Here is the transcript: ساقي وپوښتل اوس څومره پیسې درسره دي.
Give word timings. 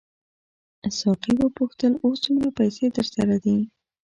ساقي 0.99 1.33
وپوښتل 1.37 1.93
اوس 2.03 2.17
څومره 2.25 2.49
پیسې 2.59 2.85
درسره 2.97 3.35
دي. 3.43 3.57